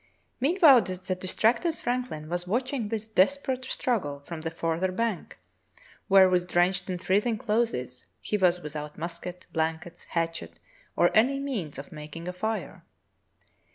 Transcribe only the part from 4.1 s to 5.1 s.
from the farther